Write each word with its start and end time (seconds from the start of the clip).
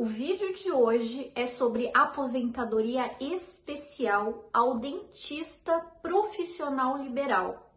O 0.00 0.06
vídeo 0.06 0.54
de 0.54 0.72
hoje 0.72 1.30
é 1.34 1.44
sobre 1.44 1.90
aposentadoria 1.92 3.14
especial 3.20 4.48
ao 4.50 4.78
dentista 4.78 5.78
profissional 6.00 6.96
liberal. 6.96 7.70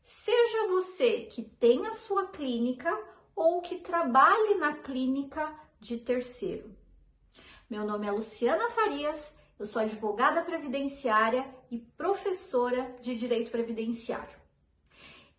Seja 0.00 0.68
você 0.68 1.22
que 1.22 1.42
tem 1.42 1.84
a 1.88 1.94
sua 1.94 2.28
clínica 2.28 2.96
ou 3.34 3.60
que 3.60 3.78
trabalhe 3.78 4.54
na 4.54 4.76
clínica 4.76 5.52
de 5.80 5.96
terceiro. 5.96 6.72
Meu 7.68 7.84
nome 7.84 8.06
é 8.06 8.12
Luciana 8.12 8.70
Farias, 8.70 9.36
eu 9.58 9.66
sou 9.66 9.82
advogada 9.82 10.42
previdenciária 10.42 11.44
e 11.72 11.80
professora 11.80 12.94
de 13.00 13.16
direito 13.16 13.50
previdenciário. 13.50 14.38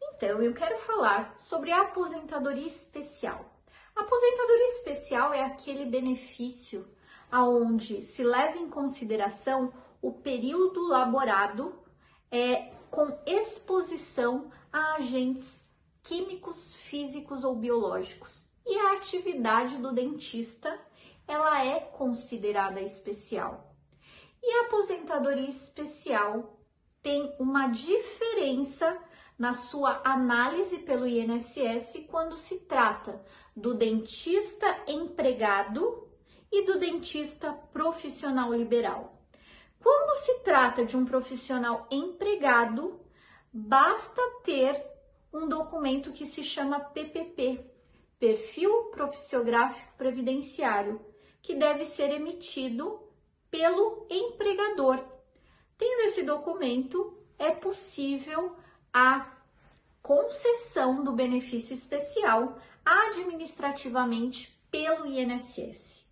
Então, 0.04 0.44
eu 0.44 0.54
quero 0.54 0.80
falar 0.80 1.40
sobre 1.40 1.72
a 1.72 1.84
aposentadoria 1.84 2.68
especial. 2.68 3.49
Aposentadoria 4.00 4.68
especial 4.78 5.34
é 5.34 5.44
aquele 5.44 5.86
benefício 5.86 6.88
aonde 7.32 8.02
se 8.02 8.24
leva 8.24 8.58
em 8.58 8.70
consideração 8.70 9.74
o 10.02 10.12
período 10.12 10.88
laborado 10.88 11.74
é, 12.32 12.72
com 12.90 13.18
exposição 13.26 14.50
a 14.72 14.96
agentes 14.96 15.66
químicos, 16.02 16.74
físicos 16.76 17.44
ou 17.44 17.56
biológicos. 17.56 18.32
E 18.66 18.78
a 18.78 18.94
atividade 18.94 19.78
do 19.78 19.94
dentista, 19.94 20.80
ela 21.28 21.64
é 21.66 21.80
considerada 21.80 22.82
especial. 22.82 23.76
E 24.42 24.52
a 24.52 24.68
aposentadoria 24.68 25.50
especial 25.50 26.58
tem 27.02 27.36
uma 27.40 27.68
diferença 27.68 28.98
na 29.40 29.54
sua 29.54 30.02
análise 30.04 30.80
pelo 30.80 31.08
INSS 31.08 32.06
quando 32.10 32.36
se 32.36 32.60
trata 32.60 33.26
do 33.56 33.74
dentista 33.74 34.84
empregado 34.86 36.10
e 36.52 36.66
do 36.66 36.78
dentista 36.78 37.54
profissional 37.54 38.54
liberal. 38.54 39.18
Quando 39.82 40.18
se 40.18 40.40
trata 40.40 40.84
de 40.84 40.98
um 40.98 41.06
profissional 41.06 41.88
empregado, 41.90 43.00
basta 43.52 44.22
ter 44.44 44.86
um 45.34 45.48
documento 45.48 46.12
que 46.12 46.26
se 46.26 46.44
chama 46.44 46.82
PPP, 46.82 47.66
Perfil 48.20 48.90
Profissiográfico 48.92 49.94
Previdenciário, 49.98 51.00
que 51.42 51.56
deve 51.56 51.86
ser 51.86 52.12
emitido 52.12 53.02
pelo 53.50 54.06
empregador. 54.10 55.02
Tendo 55.78 56.02
esse 56.02 56.24
documento, 56.24 57.18
é 57.38 57.52
possível 57.52 58.58
a 58.94 59.39
concessão 60.02 61.04
do 61.04 61.12
benefício 61.14 61.74
especial 61.74 62.58
administrativamente 62.86 64.58
pelo 64.72 65.06
INSS. 65.06 66.06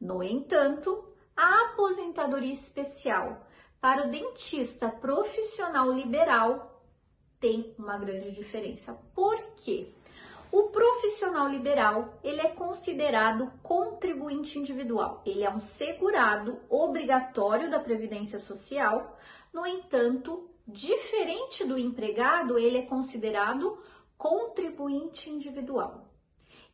No 0.00 0.22
entanto, 0.22 1.04
a 1.36 1.66
aposentadoria 1.66 2.52
especial 2.52 3.46
para 3.80 4.06
o 4.06 4.10
dentista 4.10 4.88
profissional 4.88 5.92
liberal 5.92 6.82
tem 7.40 7.74
uma 7.78 7.96
grande 7.96 8.32
diferença. 8.32 8.92
Por 9.14 9.40
quê? 9.56 9.94
O 10.50 10.70
profissional 10.70 11.46
liberal, 11.46 12.18
ele 12.24 12.40
é 12.40 12.48
considerado 12.48 13.52
contribuinte 13.62 14.58
individual. 14.58 15.22
Ele 15.24 15.44
é 15.44 15.50
um 15.50 15.60
segurado 15.60 16.58
obrigatório 16.70 17.70
da 17.70 17.78
Previdência 17.78 18.40
Social. 18.40 19.18
No 19.52 19.66
entanto, 19.66 20.48
diferente 20.68 21.64
do 21.64 21.78
empregado, 21.78 22.58
ele 22.58 22.76
é 22.76 22.82
considerado 22.82 23.82
contribuinte 24.18 25.30
individual. 25.30 26.06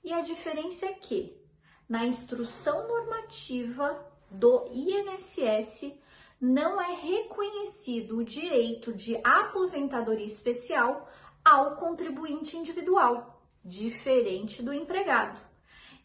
E 0.03 0.13
a 0.13 0.21
diferença 0.21 0.87
é 0.87 0.93
que 0.93 1.41
na 1.89 2.05
instrução 2.05 2.89
normativa 2.89 4.05
do 4.31 4.67
INSS 4.73 5.95
não 6.41 6.81
é 6.81 6.93
reconhecido 6.95 8.19
o 8.19 8.25
direito 8.25 8.93
de 8.93 9.17
aposentadoria 9.23 10.27
especial 10.27 11.09
ao 11.45 11.77
contribuinte 11.77 12.57
individual, 12.57 13.41
diferente 13.65 14.63
do 14.63 14.73
empregado. 14.73 15.41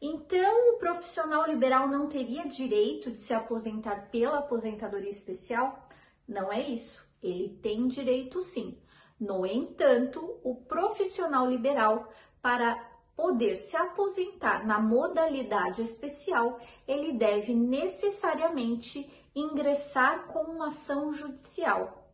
Então, 0.02 0.76
o 0.76 0.78
profissional 0.78 1.46
liberal 1.46 1.88
não 1.88 2.08
teria 2.08 2.48
direito 2.48 3.12
de 3.12 3.20
se 3.20 3.34
aposentar 3.34 4.10
pela 4.10 4.40
aposentadoria 4.40 5.10
especial? 5.10 5.90
Não 6.28 6.54
é 6.54 6.62
isso. 6.62 7.09
Ele 7.22 7.50
tem 7.62 7.88
direito 7.88 8.42
sim. 8.42 8.78
No 9.20 9.46
entanto, 9.46 10.40
o 10.44 10.56
profissional 10.56 11.46
liberal, 11.46 12.08
para 12.42 12.90
poder 13.16 13.58
se 13.58 13.76
aposentar 13.76 14.66
na 14.66 14.80
modalidade 14.80 15.82
especial, 15.82 16.58
ele 16.88 17.12
deve 17.12 17.54
necessariamente 17.54 19.12
ingressar 19.36 20.28
com 20.28 20.40
uma 20.44 20.68
ação 20.70 21.12
judicial. 21.12 22.10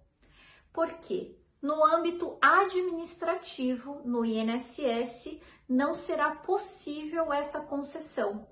Por 0.74 0.92
quê? 1.00 1.38
No 1.62 1.86
âmbito 1.86 2.38
administrativo, 2.42 4.02
no 4.04 4.26
INSS, 4.26 5.40
não 5.70 5.96
será 5.96 6.36
possível 6.36 7.32
essa 7.32 7.62
concessão. 7.62 8.48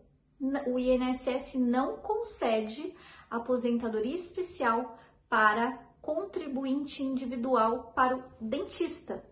O 0.68 0.78
INSS 0.78 1.56
não 1.56 1.98
concede 1.98 2.96
aposentadoria 3.30 4.16
especial 4.16 4.98
para 5.28 5.93
contribuinte 6.04 7.02
individual 7.02 7.94
para 7.96 8.18
o 8.18 8.24
dentista. 8.40 9.24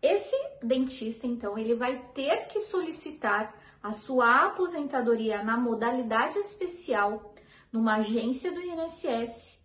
Esse 0.00 0.36
dentista, 0.62 1.26
então, 1.26 1.58
ele 1.58 1.74
vai 1.74 2.00
ter 2.14 2.46
que 2.46 2.60
solicitar 2.60 3.54
a 3.82 3.90
sua 3.90 4.46
aposentadoria 4.46 5.42
na 5.42 5.56
modalidade 5.56 6.38
especial 6.38 7.34
numa 7.72 7.96
agência 7.96 8.52
do 8.52 8.60
INSS 8.60 9.60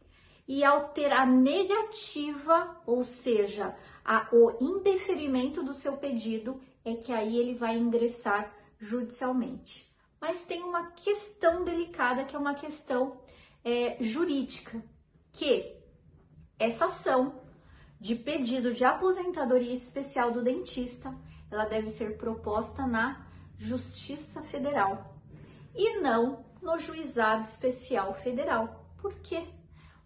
e 0.47 0.63
ao 0.63 0.89
ter 0.89 1.11
a 1.11 1.27
negativa, 1.27 2.81
ou 2.87 3.03
seja, 3.03 3.75
a, 4.03 4.27
o 4.31 4.57
indeferimento 4.59 5.61
do 5.61 5.73
seu 5.73 5.95
pedido, 5.95 6.59
é 6.83 6.95
que 6.95 7.13
aí 7.13 7.37
ele 7.37 7.53
vai 7.53 7.77
ingressar 7.77 8.51
judicialmente. 8.79 9.87
Mas 10.19 10.43
tem 10.43 10.63
uma 10.63 10.91
questão 10.91 11.63
delicada 11.63 12.25
que 12.25 12.35
é 12.35 12.39
uma 12.39 12.55
questão 12.55 13.19
é, 13.63 13.97
jurídica, 14.01 14.83
que 15.31 15.84
essa 16.57 16.85
ação 16.85 17.41
de 17.99 18.15
pedido 18.15 18.73
de 18.73 18.83
aposentadoria 18.83 19.73
especial 19.73 20.31
do 20.31 20.43
dentista, 20.43 21.13
ela 21.51 21.65
deve 21.65 21.89
ser 21.89 22.17
proposta 22.17 22.85
na 22.85 23.25
Justiça 23.57 24.41
Federal 24.43 25.15
e 25.73 25.99
não 25.99 26.45
no 26.61 26.77
Juizado 26.77 27.43
Especial 27.43 28.13
Federal. 28.13 28.85
Por 29.01 29.13
quê? 29.19 29.47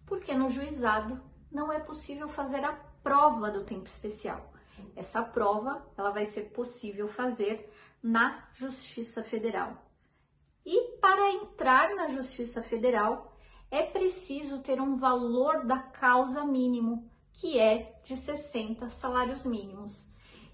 Porque 0.05 0.33
no 0.33 0.49
juizado 0.49 1.21
não 1.51 1.71
é 1.71 1.79
possível 1.79 2.27
fazer 2.27 2.63
a 2.63 2.73
prova 3.03 3.49
do 3.49 3.63
tempo 3.63 3.85
especial. 3.85 4.51
Essa 4.95 5.21
prova, 5.21 5.85
ela 5.97 6.11
vai 6.11 6.25
ser 6.25 6.51
possível 6.51 7.07
fazer 7.07 7.71
na 8.01 8.47
Justiça 8.53 9.23
Federal. 9.23 9.89
E 10.65 10.97
para 10.97 11.31
entrar 11.31 11.95
na 11.95 12.09
Justiça 12.09 12.61
Federal, 12.61 13.37
é 13.71 13.83
preciso 13.83 14.59
ter 14.59 14.81
um 14.81 14.97
valor 14.97 15.65
da 15.65 15.79
causa 15.79 16.43
mínimo, 16.43 17.09
que 17.31 17.59
é 17.59 17.99
de 18.03 18.15
60 18.15 18.89
salários 18.89 19.45
mínimos. 19.45 20.07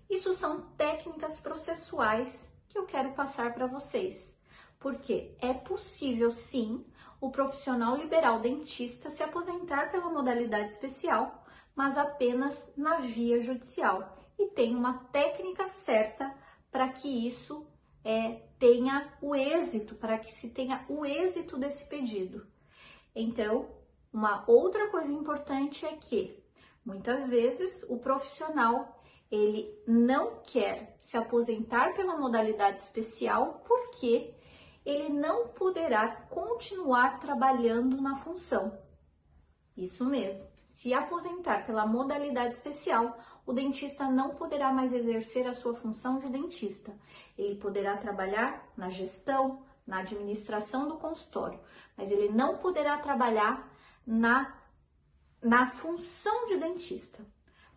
Isso 0.09 0.35
são 0.35 0.61
técnicas 0.77 1.39
processuais 1.39 2.53
que 2.67 2.77
eu 2.77 2.85
quero 2.85 3.13
passar 3.13 3.53
para 3.53 3.67
vocês, 3.67 4.37
porque 4.79 5.35
é 5.39 5.53
possível 5.53 6.29
sim 6.29 6.85
o 7.19 7.31
profissional 7.31 7.95
liberal 7.95 8.39
dentista 8.39 9.09
se 9.09 9.23
aposentar 9.23 9.89
pela 9.89 10.09
modalidade 10.09 10.71
especial, 10.71 11.43
mas 11.75 11.97
apenas 11.97 12.71
na 12.75 12.99
via 12.99 13.39
judicial 13.39 14.15
e 14.37 14.47
tem 14.47 14.75
uma 14.75 15.05
técnica 15.05 15.67
certa 15.67 16.33
para 16.69 16.89
que 16.89 17.27
isso 17.27 17.65
é, 18.03 18.43
tenha 18.59 19.11
o 19.21 19.33
êxito, 19.33 19.95
para 19.95 20.17
que 20.19 20.31
se 20.31 20.49
tenha 20.49 20.85
o 20.89 21.05
êxito 21.05 21.57
desse 21.57 21.85
pedido. 21.85 22.45
Então, 23.15 23.69
uma 24.11 24.43
outra 24.47 24.89
coisa 24.89 25.11
importante 25.11 25.85
é 25.85 25.95
que 25.95 26.43
muitas 26.85 27.29
vezes 27.29 27.83
o 27.89 27.97
profissional 27.99 29.01
ele 29.31 29.73
não 29.87 30.41
quer 30.43 30.97
se 31.01 31.17
aposentar 31.17 31.93
pela 31.95 32.17
modalidade 32.17 32.79
especial 32.79 33.63
porque 33.67 34.35
ele 34.85 35.09
não 35.09 35.47
poderá 35.49 36.27
continuar 36.27 37.19
trabalhando 37.19 37.99
na 38.01 38.17
função. 38.17 38.77
Isso 39.75 40.05
mesmo. 40.05 40.47
Se 40.67 40.93
aposentar 40.93 41.65
pela 41.65 41.87
modalidade 41.87 42.53
especial, 42.53 43.17
o 43.45 43.53
dentista 43.53 44.09
não 44.09 44.35
poderá 44.35 44.71
mais 44.71 44.93
exercer 44.93 45.47
a 45.47 45.53
sua 45.53 45.75
função 45.75 46.19
de 46.19 46.29
dentista. 46.29 46.93
Ele 47.37 47.55
poderá 47.55 47.97
trabalhar 47.97 48.67
na 48.77 48.89
gestão, 48.89 49.63
na 49.85 49.99
administração 49.99 50.87
do 50.87 50.97
consultório, 50.97 51.59
mas 51.95 52.11
ele 52.11 52.29
não 52.29 52.57
poderá 52.57 52.97
trabalhar 52.97 53.71
na, 54.05 54.59
na 55.41 55.67
função 55.67 56.47
de 56.47 56.57
dentista. 56.57 57.25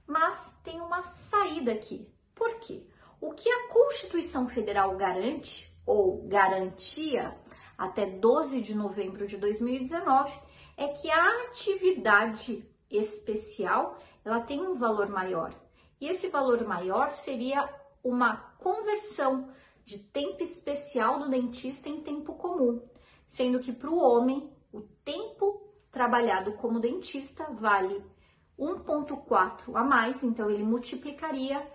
Mas 0.06 0.58
tem 0.64 0.80
uma 0.80 1.02
saída 1.02 1.72
aqui. 1.72 2.10
Por 2.34 2.58
quê? 2.60 2.86
O 3.20 3.32
que 3.32 3.50
a 3.50 3.68
Constituição 3.68 4.48
Federal 4.48 4.96
garante, 4.96 5.72
ou 5.84 6.26
garantia, 6.26 7.36
até 7.76 8.06
12 8.06 8.60
de 8.62 8.74
novembro 8.74 9.26
de 9.26 9.36
2019 9.36 10.32
é 10.76 10.88
que 10.88 11.10
a 11.10 11.42
atividade 11.44 12.64
especial 12.90 13.98
ela 14.24 14.40
tem 14.40 14.60
um 14.60 14.74
valor 14.74 15.08
maior. 15.08 15.54
E 16.00 16.08
esse 16.08 16.28
valor 16.28 16.64
maior 16.66 17.10
seria 17.10 17.68
uma 18.02 18.36
conversão 18.58 19.52
de 19.88 19.98
tempo 19.98 20.42
especial 20.42 21.18
do 21.18 21.30
dentista 21.30 21.88
em 21.88 22.02
tempo 22.02 22.34
comum, 22.34 22.82
sendo 23.26 23.58
que 23.58 23.72
para 23.72 23.88
o 23.88 23.96
homem 23.96 24.52
o 24.70 24.82
tempo 25.02 25.72
trabalhado 25.90 26.52
como 26.58 26.78
dentista 26.78 27.44
vale 27.54 28.04
1,4 28.58 29.74
a 29.74 29.82
mais, 29.82 30.22
então 30.22 30.50
ele 30.50 30.62
multiplicaria, 30.62 31.66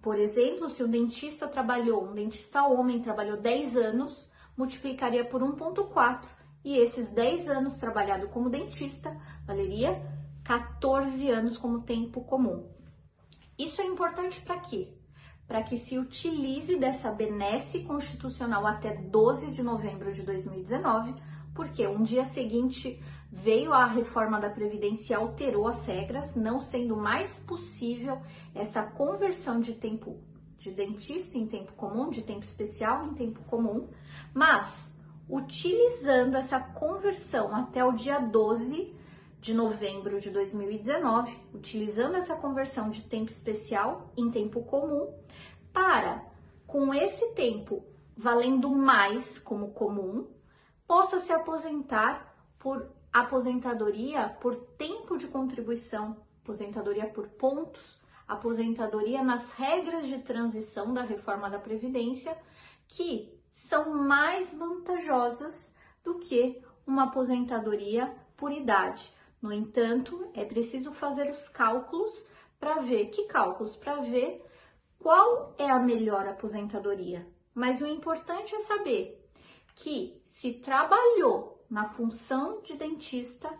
por 0.00 0.18
exemplo, 0.18 0.68
se 0.68 0.82
o 0.82 0.88
dentista 0.88 1.46
trabalhou, 1.46 2.04
um 2.04 2.14
dentista 2.14 2.64
homem 2.64 3.00
trabalhou 3.00 3.36
10 3.40 3.76
anos, 3.76 4.28
multiplicaria 4.56 5.24
por 5.24 5.40
1,4 5.40 6.28
e 6.64 6.76
esses 6.78 7.12
10 7.12 7.48
anos 7.48 7.76
trabalhado 7.76 8.28
como 8.30 8.50
dentista 8.50 9.16
valeria 9.46 10.02
14 10.42 11.30
anos 11.30 11.56
como 11.56 11.82
tempo 11.82 12.24
comum. 12.24 12.68
Isso 13.56 13.80
é 13.80 13.84
importante 13.84 14.40
para 14.40 14.58
quê? 14.58 15.00
Para 15.52 15.64
que 15.64 15.76
se 15.76 15.98
utilize 15.98 16.78
dessa 16.78 17.12
benesse 17.12 17.80
constitucional 17.80 18.66
até 18.66 18.96
12 18.96 19.50
de 19.50 19.62
novembro 19.62 20.10
de 20.10 20.22
2019, 20.22 21.14
porque 21.54 21.86
um 21.86 22.02
dia 22.02 22.24
seguinte 22.24 22.98
veio 23.30 23.70
a 23.74 23.84
reforma 23.84 24.40
da 24.40 24.48
Previdência 24.48 25.12
e 25.12 25.14
alterou 25.14 25.68
as 25.68 25.84
regras, 25.84 26.34
não 26.34 26.58
sendo 26.58 26.96
mais 26.96 27.38
possível 27.40 28.18
essa 28.54 28.82
conversão 28.82 29.60
de 29.60 29.74
tempo 29.74 30.16
de 30.58 30.70
dentista 30.70 31.36
em 31.36 31.46
tempo 31.46 31.74
comum, 31.74 32.08
de 32.08 32.22
tempo 32.22 32.46
especial 32.46 33.04
em 33.04 33.12
tempo 33.12 33.42
comum, 33.42 33.90
mas 34.32 34.90
utilizando 35.28 36.34
essa 36.34 36.60
conversão 36.60 37.54
até 37.54 37.84
o 37.84 37.92
dia 37.92 38.18
12 38.20 39.01
de 39.42 39.52
novembro 39.52 40.20
de 40.20 40.30
2019, 40.30 41.36
utilizando 41.52 42.14
essa 42.14 42.36
conversão 42.36 42.90
de 42.90 43.02
tempo 43.02 43.28
especial 43.28 44.12
em 44.16 44.30
tempo 44.30 44.62
comum, 44.62 45.12
para, 45.72 46.24
com 46.64 46.94
esse 46.94 47.34
tempo 47.34 47.84
valendo 48.16 48.70
mais 48.70 49.40
como 49.40 49.72
comum, 49.72 50.28
possa 50.86 51.18
se 51.18 51.32
aposentar 51.32 52.32
por 52.56 52.88
aposentadoria 53.12 54.28
por 54.28 54.54
tempo 54.54 55.18
de 55.18 55.26
contribuição, 55.26 56.18
aposentadoria 56.44 57.08
por 57.08 57.26
pontos, 57.26 58.00
aposentadoria 58.28 59.24
nas 59.24 59.52
regras 59.54 60.06
de 60.06 60.18
transição 60.18 60.94
da 60.94 61.02
reforma 61.02 61.50
da 61.50 61.58
Previdência, 61.58 62.38
que 62.86 63.36
são 63.52 63.92
mais 63.92 64.54
vantajosas 64.54 65.74
do 66.04 66.20
que 66.20 66.62
uma 66.86 67.04
aposentadoria 67.04 68.14
por 68.36 68.52
idade. 68.52 69.10
No 69.42 69.52
entanto, 69.52 70.30
é 70.34 70.44
preciso 70.44 70.92
fazer 70.92 71.28
os 71.28 71.48
cálculos 71.48 72.24
para 72.60 72.80
ver 72.80 73.06
que 73.06 73.24
cálculos 73.24 73.74
para 73.74 73.96
ver 73.96 74.40
qual 75.00 75.52
é 75.58 75.68
a 75.68 75.80
melhor 75.80 76.28
aposentadoria. 76.28 77.26
Mas 77.52 77.80
o 77.80 77.86
importante 77.86 78.54
é 78.54 78.60
saber 78.60 79.28
que 79.74 80.22
se 80.28 80.52
trabalhou 80.54 81.64
na 81.68 81.86
função 81.86 82.60
de 82.62 82.76
dentista, 82.76 83.52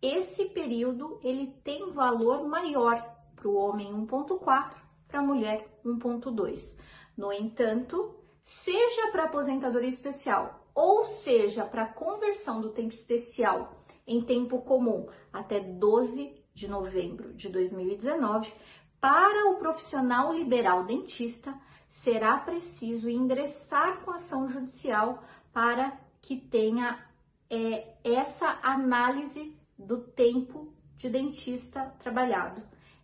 esse 0.00 0.44
período 0.50 1.18
ele 1.22 1.48
tem 1.64 1.90
valor 1.90 2.46
maior 2.46 3.02
para 3.34 3.48
o 3.48 3.56
homem 3.56 3.92
1.4, 3.92 4.76
para 5.08 5.18
a 5.18 5.22
mulher 5.22 5.80
1.2. 5.84 6.76
No 7.16 7.32
entanto, 7.32 8.14
seja 8.44 9.08
para 9.10 9.24
aposentadoria 9.24 9.88
especial 9.88 10.68
ou 10.74 11.04
seja 11.04 11.64
para 11.64 11.86
conversão 11.86 12.60
do 12.60 12.70
tempo 12.70 12.92
especial 12.92 13.83
em 14.06 14.22
tempo 14.22 14.60
comum 14.62 15.06
até 15.32 15.60
12 15.60 16.34
de 16.54 16.68
novembro 16.68 17.34
de 17.34 17.48
2019, 17.48 18.52
para 19.00 19.50
o 19.50 19.56
profissional 19.56 20.32
liberal 20.32 20.84
dentista, 20.84 21.54
será 21.88 22.38
preciso 22.38 23.08
ingressar 23.08 24.04
com 24.04 24.10
ação 24.10 24.48
judicial 24.48 25.22
para 25.52 25.98
que 26.22 26.36
tenha 26.36 27.06
é, 27.50 27.94
essa 28.02 28.58
análise 28.62 29.56
do 29.78 30.00
tempo 30.00 30.72
de 30.96 31.10
dentista 31.10 31.94
trabalhado. 31.98 32.62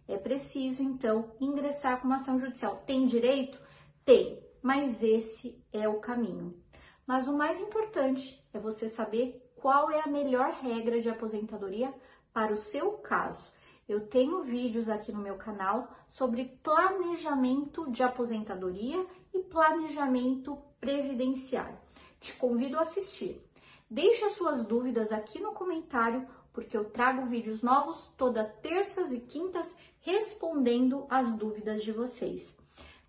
É 0.08 0.16
preciso, 0.16 0.82
então, 0.82 1.30
ingressar 1.40 2.00
com 2.00 2.06
uma 2.06 2.16
ação 2.16 2.38
judicial. 2.38 2.82
Tem 2.86 3.06
direito? 3.06 3.60
Tem, 4.04 4.42
mas 4.62 5.02
esse 5.02 5.62
é 5.72 5.88
o 5.88 6.00
caminho. 6.00 6.58
Mas 7.06 7.28
o 7.28 7.36
mais 7.36 7.60
importante 7.60 8.42
é 8.52 8.58
você 8.58 8.88
saber 8.88 9.49
qual 9.60 9.90
é 9.90 10.00
a 10.00 10.08
melhor 10.08 10.52
regra 10.52 11.00
de 11.00 11.08
aposentadoria 11.08 11.92
para 12.32 12.52
o 12.52 12.56
seu 12.56 12.92
caso. 12.92 13.52
Eu 13.88 14.06
tenho 14.06 14.42
vídeos 14.42 14.88
aqui 14.88 15.12
no 15.12 15.20
meu 15.20 15.36
canal 15.36 15.88
sobre 16.08 16.56
planejamento 16.62 17.90
de 17.90 18.02
aposentadoria 18.02 19.04
e 19.34 19.40
planejamento 19.40 20.56
previdenciário. 20.80 21.76
Te 22.20 22.32
convido 22.34 22.78
a 22.78 22.82
assistir. 22.82 23.44
Deixe 23.90 24.24
as 24.24 24.34
suas 24.34 24.64
dúvidas 24.64 25.10
aqui 25.10 25.40
no 25.40 25.52
comentário, 25.52 26.26
porque 26.52 26.76
eu 26.76 26.84
trago 26.84 27.26
vídeos 27.26 27.62
novos 27.62 28.12
toda 28.16 28.44
terças 28.44 29.12
e 29.12 29.18
quintas 29.18 29.76
respondendo 30.00 31.06
as 31.10 31.34
dúvidas 31.34 31.82
de 31.82 31.90
vocês. 31.90 32.56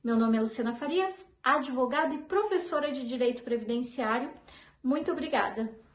Meu 0.03 0.17
nome 0.17 0.37
é 0.37 0.41
Luciana 0.41 0.73
Farias, 0.73 1.23
advogada 1.43 2.13
e 2.15 2.23
professora 2.23 2.91
de 2.91 3.05
Direito 3.05 3.43
Previdenciário. 3.43 4.31
Muito 4.83 5.11
obrigada! 5.11 5.90